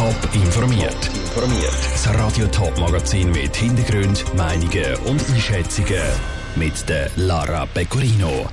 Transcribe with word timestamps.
Top 0.00 0.34
informiert. 0.34 1.10
Informiert. 1.14 1.76
Das 1.92 2.08
Radio 2.14 2.46
Top 2.46 2.74
Magazin 2.78 3.30
mit 3.32 3.54
Hintergrund, 3.54 4.24
Meinungen 4.34 4.96
und 5.04 5.20
Einschätzungen 5.28 6.00
mit 6.56 6.88
der 6.88 7.10
Lara 7.16 7.66
Pecorino. 7.66 8.48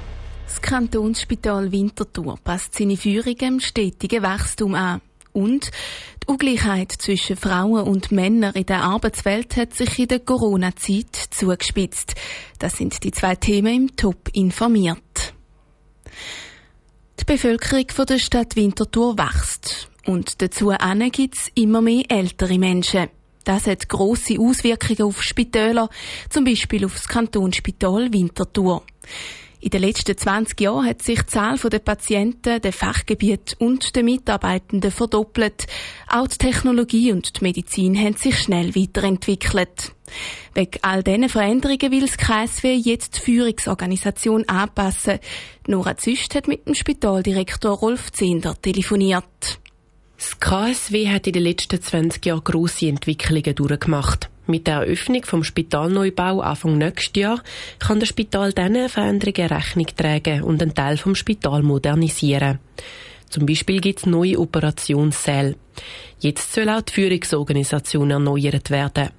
Das 0.46 0.62
Kantonsspital 0.62 1.72
Winterthur 1.72 2.38
passt 2.44 2.76
seine 2.76 2.98
Führung 2.98 3.38
im 3.38 3.60
stetigen 3.62 4.24
Wachstum 4.24 4.76
an. 4.76 5.00
Und 5.32 5.72
die 6.22 6.28
Ungleichheit 6.28 6.92
zwischen 6.92 7.38
Frauen 7.38 7.88
und 7.88 8.12
Männern 8.12 8.54
in 8.54 8.66
der 8.66 8.84
Arbeitswelt 8.84 9.56
hat 9.56 9.74
sich 9.74 10.00
in 10.00 10.10
der 10.10 10.20
Corona-Zeit 10.20 11.16
zugespitzt. 11.30 12.16
Das 12.60 12.76
sind 12.76 13.06
die 13.06 13.12
zwei 13.12 13.36
Themen 13.36 13.74
im 13.74 13.96
Top 13.96 14.28
informiert. 14.34 15.34
Die 17.22 17.24
Bevölkerung 17.24 17.88
der 18.06 18.20
Stadt 18.20 18.58
Winterthur 18.58 19.18
wächst. 19.18 19.88
Und 20.08 20.42
dazu 20.42 20.74
gibt 21.12 21.36
es 21.36 21.52
immer 21.54 21.82
mehr 21.82 22.06
ältere 22.08 22.58
Menschen. 22.58 23.10
Das 23.44 23.68
hat 23.68 23.90
grosse 23.90 24.40
Auswirkungen 24.40 25.02
auf 25.02 25.22
Spitäler, 25.22 25.90
zum 26.30 26.46
Beispiel 26.46 26.86
auf 26.86 26.94
das 26.94 27.10
Kantonsspital 27.10 28.12
Winterthur. 28.14 28.84
In 29.60 29.70
den 29.70 29.82
letzten 29.82 30.18
20 30.18 30.62
Jahren 30.62 30.86
hat 30.86 31.02
sich 31.02 31.20
die 31.20 31.26
Zahl 31.26 31.58
der 31.58 31.80
Patienten, 31.80 32.62
der 32.62 32.72
Fachgebiete 32.72 33.56
und 33.60 33.98
der 33.98 34.04
Mitarbeitenden 34.04 34.92
verdoppelt. 34.92 35.68
Auch 36.08 36.28
die 36.28 36.38
Technologie 36.38 37.12
und 37.12 37.40
die 37.40 37.44
Medizin 37.44 37.98
haben 37.98 38.16
sich 38.16 38.40
schnell 38.40 38.76
weiterentwickelt. 38.76 39.92
Wegen 40.54 40.80
all 40.84 41.04
diesen 41.04 41.28
Veränderungen 41.28 41.92
will 41.92 42.02
das 42.02 42.18
KSW 42.18 42.76
jetzt 42.76 43.18
die 43.18 43.22
Führungsorganisation 43.22 44.48
anpassen. 44.48 45.20
Nora 45.68 45.98
Züst 45.98 46.34
hat 46.36 46.48
mit 46.48 46.66
dem 46.66 46.76
Spitaldirektor 46.76 47.72
Rolf 47.72 48.14
Zehnder 48.14 48.56
telefoniert. 48.62 49.60
Das 50.18 50.40
KSW 50.40 51.10
hat 51.10 51.28
in 51.28 51.34
den 51.34 51.44
letzten 51.44 51.80
20 51.80 52.26
Jahren 52.26 52.44
grosse 52.44 52.88
Entwicklungen 52.88 53.54
durchgemacht. 53.54 54.30
Mit 54.48 54.66
der 54.66 54.78
Eröffnung 54.78 55.24
vom 55.24 55.44
Spitalneubau 55.44 56.40
Anfang 56.40 56.78
nächstes 56.78 57.22
Jahr 57.22 57.44
kann 57.78 58.00
das 58.00 58.10
Spital 58.10 58.52
diesen 58.52 58.90
Veränderungen 58.90 59.52
Rechnung 59.52 59.88
tragen 59.96 60.42
und 60.42 60.62
einen 60.62 60.74
Teil 60.74 60.98
vom 60.98 61.14
Spital 61.14 61.62
modernisieren. 61.62 62.58
Zum 63.30 63.46
Beispiel 63.46 63.80
gibt 63.80 64.00
es 64.00 64.06
neue 64.08 64.40
Operationssäle. 64.40 65.56
Jetzt 66.20 66.54
soll 66.54 66.70
auch 66.70 66.82
die 66.82 66.94
Führungsorganisation 66.94 68.10
erneuert 68.10 68.72
werden. 68.72 69.10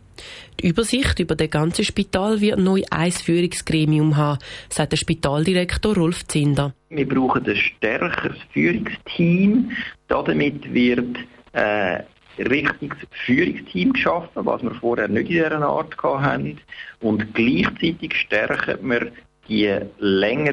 Die 0.60 0.66
Übersicht 0.66 1.20
über 1.20 1.36
das 1.36 1.50
ganze 1.50 1.84
Spital 1.84 2.40
wird 2.40 2.58
neu 2.58 2.82
ein 2.90 3.12
Führungsgremium 3.12 4.16
haben, 4.16 4.40
sagt 4.68 4.92
der 4.92 4.96
Spitaldirektor 4.96 5.94
Rolf 5.94 6.26
Zinder. 6.26 6.74
Wir 6.88 7.06
brauchen 7.06 7.46
ein 7.46 7.54
stärkeres 7.54 8.38
Führungsteam. 8.52 9.70
Damit 10.08 10.72
wird 10.72 11.16
äh, 11.52 12.02
richtiges 12.38 12.98
Führungsteam 13.26 13.92
geschaffen, 13.92 14.46
was 14.46 14.62
wir 14.62 14.74
vorher 14.74 15.08
nicht 15.08 15.30
in 15.30 15.36
dieser 15.36 15.62
Art 15.62 15.96
hatten. 16.02 16.58
Und 17.00 17.34
gleichzeitig 17.34 18.14
stärken 18.14 18.90
wir 18.90 19.12
die 19.48 19.74
länger 19.98 20.52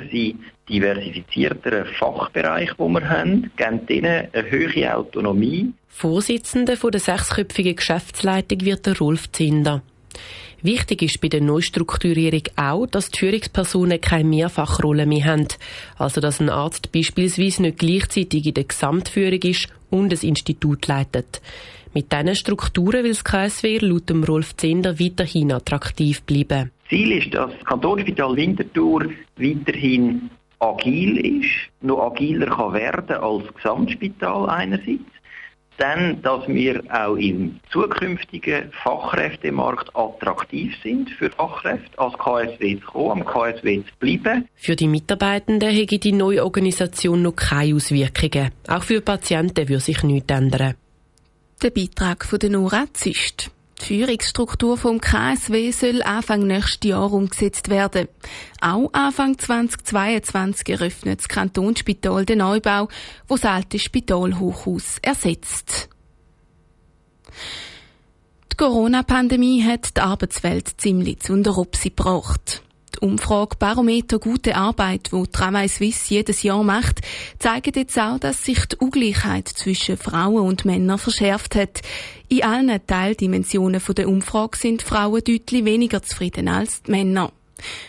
diversifizierteren 0.69 1.85
Fachbereiche, 1.99 2.75
die 2.77 2.83
wir 2.83 3.09
haben, 3.09 3.51
geben 3.57 3.81
ihnen 3.89 4.27
eine 4.31 4.49
höhere 4.49 4.95
Autonomie. 4.95 5.73
Vorsitzender 5.89 6.75
der 6.75 6.99
sechsköpfigen 6.99 7.75
Geschäftsleitung 7.75 8.61
wird 8.61 8.85
der 8.85 8.97
Rolf 8.97 9.31
Zinder. 9.31 9.81
Wichtig 10.65 11.03
ist 11.03 11.21
bei 11.21 11.27
der 11.27 11.41
Neustrukturierung 11.41 12.41
auch, 12.55 12.87
dass 12.87 13.11
die 13.11 13.19
Führungspersonen 13.19 14.01
keine 14.01 14.27
Mehrfachrolle 14.27 15.05
mehr 15.05 15.25
haben. 15.25 15.47
Also, 15.99 16.21
dass 16.21 16.39
ein 16.39 16.49
Arzt 16.49 16.91
beispielsweise 16.91 17.61
nicht 17.61 17.77
gleichzeitig 17.77 18.47
in 18.47 18.55
der 18.55 18.63
Gesamtführung 18.63 19.41
ist 19.43 19.67
und 19.91 20.11
das 20.11 20.23
Institut 20.23 20.87
leitet. 20.87 21.39
Mit 21.93 22.11
diesen 22.11 22.33
Strukturen 22.33 23.03
will 23.03 23.11
das 23.11 23.23
KSW 23.23 23.77
laut 23.77 24.09
dem 24.09 24.23
Rolf 24.23 24.55
Zender 24.55 24.99
weiterhin 24.99 25.51
attraktiv 25.51 26.23
bleiben. 26.23 26.71
Ziel 26.89 27.11
ist, 27.11 27.31
dass 27.35 27.51
das 27.51 27.65
Kantonsspital 27.65 28.35
Winterthur 28.35 29.05
weiterhin 29.37 30.31
agil 30.57 31.41
ist, 31.41 31.69
noch 31.81 32.11
agiler 32.11 32.47
kann 32.47 32.73
werden 32.73 33.17
als 33.17 33.53
Gesamtspital 33.53 34.49
einerseits 34.49 35.11
dann, 35.77 36.21
dass 36.21 36.47
wir 36.47 36.83
auch 36.89 37.15
im 37.15 37.59
zukünftigen 37.71 38.71
Fachkräftemarkt 38.83 39.95
attraktiv 39.95 40.73
sind 40.83 41.09
für 41.11 41.29
Fachkräfte, 41.29 41.97
als 41.97 42.13
KSW 42.17 42.79
zu 42.79 42.85
kommen, 42.85 43.21
am 43.21 43.25
KSW 43.25 43.83
zu 43.83 43.93
bleiben. 43.99 44.47
Für 44.55 44.75
die 44.75 44.87
Mitarbeitenden 44.87 45.69
hätte 45.69 45.99
die 45.99 46.11
neue 46.11 46.43
Organisation 46.43 47.21
noch 47.21 47.35
keine 47.35 47.75
Auswirkungen. 47.75 48.51
Auch 48.67 48.83
für 48.83 49.01
Patienten 49.01 49.67
würde 49.67 49.79
sich 49.79 50.03
nichts 50.03 50.31
ändern. 50.31 50.75
Der 51.61 51.69
Beitrag 51.69 52.25
von 52.25 52.39
der 52.39 52.49
Nora 52.49 52.85
Zist. 52.93 53.51
Die 53.81 53.85
Führungsstruktur 53.85 54.77
vom 54.77 55.01
KSW 55.01 55.71
soll 55.71 56.01
Anfang 56.01 56.47
nächstes 56.47 56.89
Jahr 56.89 57.11
umgesetzt 57.11 57.69
werden. 57.69 58.07
Auch 58.61 58.89
Anfang 58.93 59.37
2022 59.37 60.69
eröffnet 60.69 61.19
das 61.19 61.27
Kantonsspital 61.27 62.25
den 62.25 62.39
Neubau, 62.39 62.87
wo 63.27 63.35
das 63.35 63.45
alte 63.45 63.77
Spitalhochhaus 63.77 64.99
ersetzt. 65.01 65.89
Die 68.51 68.57
Corona-Pandemie 68.57 69.63
hat 69.63 69.97
die 69.97 70.01
Arbeitswelt 70.01 70.79
ziemlich 70.79 71.19
zu 71.19 71.33
Rupsi 71.33 71.89
gebracht. 71.89 72.64
Die 72.95 73.05
Umfrage 73.05 73.57
Barometer 73.57 74.19
Gute 74.19 74.55
Arbeit, 74.55 75.09
die 75.11 75.23
Tramway 75.29 75.67
Suisse 75.67 76.13
jedes 76.13 76.43
Jahr 76.43 76.63
macht, 76.63 77.01
zeigt 77.39 77.75
jetzt 77.75 77.99
auch, 77.99 78.19
dass 78.19 78.45
sich 78.45 78.65
die 78.67 78.77
Ungleichheit 78.77 79.49
zwischen 79.49 79.97
Frauen 79.97 80.47
und 80.47 80.63
Männern 80.63 80.97
verschärft 80.97 81.55
hat. 81.55 81.81
In 82.29 82.43
allen 82.43 82.79
Teildimensionen 82.87 83.81
der 83.95 84.07
Umfrage 84.07 84.57
sind 84.57 84.81
Frauen 84.81 85.21
deutlich 85.23 85.65
weniger 85.65 86.03
zufrieden 86.03 86.47
als 86.47 86.83
die 86.83 86.91
Männer. 86.91 87.33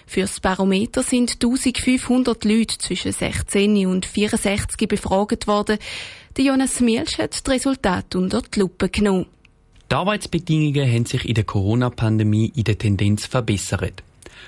Fürs 0.07 0.41
Barometer 0.41 1.03
sind 1.03 1.35
1500 1.35 2.45
Leute 2.45 2.79
zwischen 2.79 3.13
16 3.13 3.87
und 3.87 4.07
64 4.07 4.89
befragt 4.89 5.47
worden. 5.47 5.79
Der 6.37 6.45
Jonas 6.45 6.81
Mielsch 6.81 7.19
hat 7.19 7.33
das 7.33 7.53
Resultat 7.53 8.15
unter 8.17 8.43
die 8.43 8.61
Lupe 8.61 8.89
genommen. 8.89 9.27
Die 9.91 9.95
Arbeitsbedingungen 9.95 10.93
haben 10.93 11.07
sich 11.07 11.29
in 11.29 11.35
der 11.35 11.45
Corona-Pandemie 11.45 12.53
in 12.57 12.65
der 12.65 12.77
Tendenz 12.77 13.27
verbessert. 13.27 14.03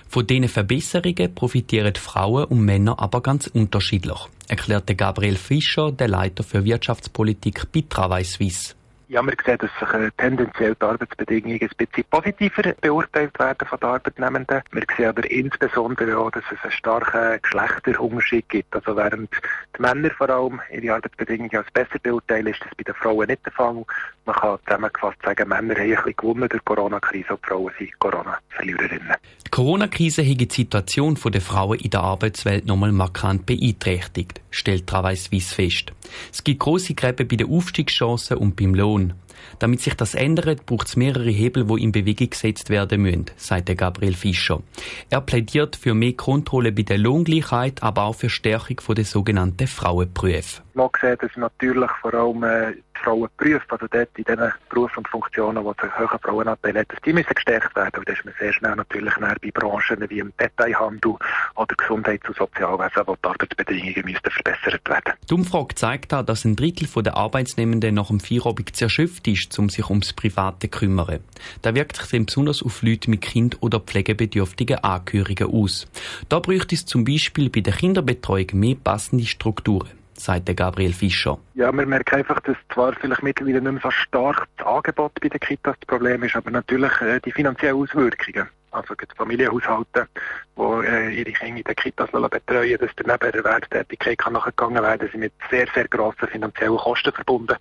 Von 0.08 0.26
diesen 0.26 0.48
Verbesserungen 0.48 1.34
profitieren 1.34 1.94
Frauen 1.94 2.44
und 2.44 2.60
Männer 2.60 2.98
aber 2.98 3.20
ganz 3.20 3.46
unterschiedlich, 3.46 4.18
erklärte 4.48 4.94
Gabriel 4.94 5.36
Fischer, 5.36 5.92
der 5.92 6.08
Leiter 6.08 6.42
für 6.42 6.64
Wirtschaftspolitik 6.64 7.70
bei 7.72 7.84
Travail 7.88 8.24
Suisse. 8.24 8.74
Ja, 9.10 9.22
wir 9.22 9.32
sehen, 9.42 9.56
dass 9.56 9.70
sich 9.80 9.98
äh, 9.98 10.10
tendenziell 10.18 10.74
die 10.74 10.84
Arbeitsbedingungen 10.84 11.58
ein 11.62 11.70
bisschen 11.78 12.04
positiver 12.10 12.74
beurteilt 12.78 13.38
werden 13.38 13.66
von 13.66 13.80
den 13.80 13.88
Arbeitnehmenden. 13.88 14.60
Wir 14.70 14.82
sehen 14.94 15.06
aber 15.06 15.30
insbesondere 15.30 16.18
auch, 16.18 16.30
dass 16.30 16.44
es 16.52 16.62
einen 16.62 16.72
starken 16.72 17.40
Geschlechterunterschied 17.40 18.46
gibt. 18.50 18.76
Also 18.76 18.94
während 18.94 19.30
die 19.74 19.80
Männer 19.80 20.10
vor 20.10 20.28
allem 20.28 20.60
ihre 20.70 20.96
Arbeitsbedingungen 20.96 21.56
als 21.56 21.70
besser 21.70 21.98
beurteilen, 22.02 22.48
ist 22.48 22.60
das 22.60 22.74
bei 22.76 22.84
den 22.84 22.94
Frauen 22.96 23.28
nicht 23.28 23.46
der 23.46 23.52
Fall. 23.54 23.82
Man 24.26 24.36
kann 24.36 24.58
zusammengefasst 24.66 25.22
sagen, 25.24 25.48
Männer 25.48 25.74
haben 25.74 25.88
ein 25.88 25.96
bisschen 25.96 26.14
gewonnen 26.14 26.48
durch 26.50 26.60
die 26.60 26.66
Corona-Krise 26.66 27.30
und 27.30 27.46
Frauen 27.46 27.72
sind 27.78 27.98
Corona-Verliererinnen. 28.00 29.14
Die 29.46 29.50
Corona-Krise 29.50 30.22
hat 30.22 30.38
die 30.38 30.48
Situation 30.50 31.18
der 31.24 31.40
Frauen 31.40 31.78
in 31.78 31.88
der 31.88 32.00
Arbeitswelt 32.00 32.66
nochmal 32.66 32.92
markant 32.92 33.46
beeinträchtigt, 33.46 34.42
stellt 34.50 34.86
Travail 34.86 35.16
Suisse 35.16 35.54
fest. 35.54 35.92
Es 36.32 36.44
gibt 36.44 36.60
große 36.60 36.94
Gräben 36.94 37.28
bei 37.28 37.36
den 37.36 37.50
Aufstiegschancen 37.50 38.38
und 38.38 38.56
beim 38.56 38.74
Lohn. 38.74 39.14
Damit 39.58 39.80
sich 39.80 39.94
das 39.94 40.14
ändert, 40.14 40.66
braucht 40.66 40.88
es 40.88 40.96
mehrere 40.96 41.30
Hebel, 41.30 41.64
die 41.64 41.82
in 41.82 41.92
Bewegung 41.92 42.30
gesetzt 42.30 42.70
werden 42.70 43.02
müssen, 43.02 43.26
sagt 43.36 43.76
Gabriel 43.76 44.14
Fischer. 44.14 44.62
Er 45.10 45.20
plädiert 45.20 45.76
für 45.76 45.94
mehr 45.94 46.12
Kontrolle 46.12 46.72
bei 46.72 46.82
der 46.82 46.98
Lohngleichheit, 46.98 47.82
aber 47.82 48.04
auch 48.04 48.14
für 48.14 48.30
Stärkung 48.30 48.94
der 48.94 49.04
sogenannten 49.04 49.66
Frauenprüfe. 49.66 50.62
Man 50.78 50.90
sieht, 51.00 51.20
dass 51.20 51.36
natürlich 51.36 51.90
vor 52.00 52.14
allem 52.14 52.44
äh, 52.44 52.72
Frauenberufe, 53.02 53.64
also 53.68 53.86
dort 53.90 54.16
in 54.16 54.22
diesen 54.22 54.52
Berufen 54.70 54.98
und 54.98 55.08
Funktionen, 55.08 55.66
es 55.66 55.82
einen 55.82 55.98
hohen 55.98 56.18
Frauenanteil 56.20 56.78
hat, 56.78 56.92
dass 56.92 57.00
die 57.04 57.12
müssen 57.12 57.34
gestärkt 57.34 57.74
werden. 57.74 57.98
Und 57.98 58.08
da 58.08 58.12
ist 58.12 58.24
man 58.24 58.32
sehr 58.38 58.52
schnell 58.52 58.76
natürlich 58.76 59.12
bei 59.16 59.50
Branchen 59.50 60.08
wie 60.08 60.20
im 60.20 60.32
Detailhandel 60.38 61.16
oder 61.56 61.74
Gesundheits- 61.76 62.28
und 62.28 62.36
Sozialwesen, 62.36 63.02
wo 63.06 63.16
die 63.16 63.28
Arbeitsbedingungen 63.28 64.04
müssen 64.04 64.30
verbessert 64.30 64.88
werden. 64.88 65.14
Die 65.28 65.34
Umfrage 65.34 65.74
zeigt 65.74 66.14
auch, 66.14 66.22
dass 66.22 66.44
ein 66.44 66.54
Drittel 66.54 67.02
der 67.02 67.16
Arbeitsnehmenden 67.16 67.96
nach 67.96 68.06
dem 68.06 68.20
Feierabend 68.20 68.76
zu 68.76 68.84
erschöpft 68.84 69.26
ist, 69.26 69.58
um 69.58 69.68
sich 69.70 69.90
ums 69.90 70.12
Private 70.12 70.60
zu 70.60 70.78
kümmern. 70.78 71.18
Da 71.62 71.74
wirkt 71.74 71.96
sich 71.96 72.06
dann 72.10 72.26
besonders 72.26 72.62
auf 72.62 72.82
Leute 72.82 73.10
mit 73.10 73.22
Kind- 73.22 73.60
oder 73.62 73.80
pflegebedürftigen 73.80 74.78
Angehörigen 74.78 75.52
aus. 75.52 75.88
Da 76.28 76.38
bräuchte 76.38 76.76
es 76.76 76.86
zum 76.86 77.04
Beispiel 77.04 77.50
bei 77.50 77.62
der 77.62 77.72
Kinderbetreuung 77.72 78.46
mehr 78.52 78.76
passende 78.76 79.26
Strukturen 79.26 79.97
sagt 80.20 80.54
Gabriel 80.56 80.92
Fischer. 80.92 81.38
Ja, 81.54 81.72
wir 81.72 81.86
merken 81.86 82.16
einfach, 82.16 82.40
dass 82.40 82.56
zwar 82.72 82.94
vielleicht 82.94 83.22
mittlerweile 83.22 83.60
nicht 83.60 83.72
mehr 83.72 83.80
so 83.82 83.90
stark 83.90 84.46
das 84.56 84.66
Angebot 84.66 85.12
bei 85.20 85.28
den 85.28 85.40
Kitas 85.40 85.76
das 85.78 85.86
Problem 85.86 86.22
ist, 86.22 86.36
aber 86.36 86.50
natürlich 86.50 87.00
äh, 87.00 87.20
die 87.20 87.32
finanziellen 87.32 87.76
Auswirkungen. 87.76 88.48
also 88.70 88.94
Familienhaushalte, 89.16 90.08
die 90.56 90.86
äh, 90.86 91.18
ihre 91.18 91.32
Kinder 91.32 91.58
in 91.58 91.64
den 91.64 91.76
Kitas 91.76 92.10
betreuen, 92.10 92.78
dass 92.78 92.94
der 92.96 93.06
neben 93.06 93.32
der 93.32 93.34
Erwerbstätigkeit 93.34 94.18
kann 94.18 94.32
nachgegangen 94.34 94.82
werden. 94.82 95.08
Sind 95.10 95.20
mit 95.20 95.32
sehr, 95.50 95.66
sehr 95.74 95.88
grossen 95.88 96.28
finanziellen 96.28 96.76
Kosten 96.76 97.12
verbunden. 97.12 97.56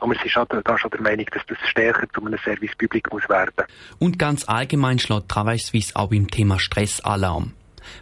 Und 0.00 0.10
wir 0.10 0.18
sind 0.18 0.30
schon, 0.30 0.46
da 0.48 0.78
schon 0.78 0.90
der 0.90 1.00
Meinung, 1.00 1.26
dass 1.32 1.44
das 1.46 1.58
stärker 1.68 2.08
zu 2.12 2.24
einem 2.24 2.38
Service 2.38 2.74
Public 2.76 3.12
muss 3.12 3.28
werden. 3.28 3.66
Und 3.98 4.18
ganz 4.18 4.48
allgemein 4.48 4.98
schlägt 4.98 5.28
Travail 5.28 5.58
Suisse 5.58 5.94
auch 5.94 6.10
beim 6.10 6.28
Thema 6.28 6.58
Stressalarm. 6.58 7.52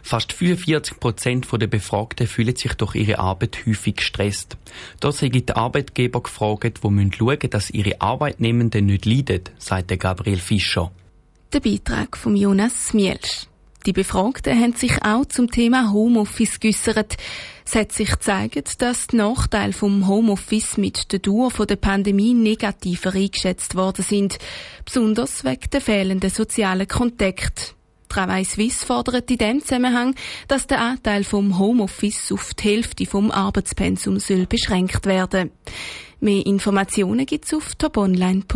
Fast 0.03 0.33
45 0.33 0.99
Prozent 0.99 1.47
der 1.51 1.67
Befragten 1.67 2.27
fühlen 2.27 2.55
sich 2.55 2.73
durch 2.73 2.95
ihre 2.95 3.19
Arbeit 3.19 3.65
häufig 3.65 3.97
gestresst. 3.97 4.57
Da 4.99 5.11
sind 5.11 5.35
die 5.35 5.53
Arbeitgeber 5.53 6.21
gefragt, 6.23 6.81
die 6.83 6.89
müssen 6.89 7.49
dass 7.49 7.69
ihre 7.69 8.01
Arbeitnehmenden 8.01 8.85
nicht 8.85 9.05
leiden, 9.05 9.43
sagt 9.57 9.97
Gabriel 9.99 10.39
Fischer. 10.39 10.91
Der 11.53 11.59
Beitrag 11.59 12.17
von 12.17 12.35
Jonas 12.35 12.93
Mielsch. 12.93 13.47
Die 13.85 13.93
Befragten 13.93 14.59
haben 14.59 14.73
sich 14.73 15.03
auch 15.03 15.25
zum 15.25 15.51
Thema 15.51 15.91
Homeoffice 15.93 16.59
geäussert. 16.59 17.17
Es 17.65 17.75
hat 17.75 17.91
sich 17.91 18.09
gezeigt, 18.09 18.81
dass 18.81 19.05
die 19.07 19.17
Nachteile 19.17 19.73
vom 19.73 20.07
Homeoffice 20.07 20.77
mit 20.77 21.11
der 21.11 21.19
Dauer 21.19 21.51
der 21.51 21.75
Pandemie 21.75 22.33
negativer 22.33 23.13
eingeschätzt 23.13 23.75
worden 23.75 24.03
sind. 24.03 24.39
Besonders 24.85 25.43
wegen 25.43 25.69
der 25.71 25.81
fehlenden 25.81 26.31
sozialen 26.31 26.87
Kontakte. 26.87 27.74
Travail 28.15 28.45
Suisse 28.45 28.85
fordert 28.85 29.29
in 29.29 29.37
dem 29.37 29.61
Zusammenhang, 29.61 30.15
dass 30.47 30.67
der 30.67 30.79
Anteil 30.79 31.25
vom 31.25 31.59
Homeoffice 31.59 32.31
auf 32.31 32.53
die 32.53 32.69
Hälfte 32.69 33.05
vom 33.05 33.29
Arbeitspensum 33.29 34.19
soll 34.19 34.45
beschränkt 34.45 35.05
werden. 35.05 35.51
Mehr 36.21 36.45
Informationen 36.45 37.25
gibt's 37.25 37.53
auf 37.53 37.75
toponline.ch. 37.75 38.47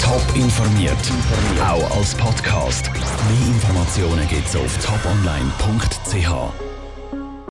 Top 0.00 0.36
informiert, 0.36 0.96
auch 1.60 1.96
als 1.96 2.14
Podcast. 2.14 2.90
Mehr 2.92 3.54
Informationen 3.54 4.28
gibt's 4.28 4.54
auf 4.54 4.78
toponline.ch. 4.78 6.71